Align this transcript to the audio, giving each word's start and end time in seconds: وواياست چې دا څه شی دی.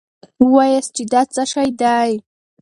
وواياست 0.43 0.91
چې 0.95 1.03
دا 1.11 1.21
څه 1.33 1.43
شی 1.51 1.69
دی. 1.81 2.11